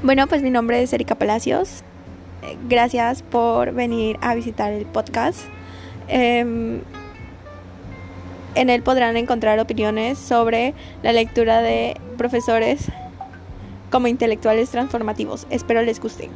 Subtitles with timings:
[0.00, 1.82] Bueno, pues mi nombre es Erika Palacios.
[2.44, 5.40] Eh, gracias por venir a visitar el podcast.
[6.06, 6.82] Em,
[8.54, 10.72] en él podrán encontrar opiniones sobre
[11.02, 12.92] la lectura de profesores
[13.90, 15.48] como intelectuales transformativos.
[15.50, 16.30] Espero les guste.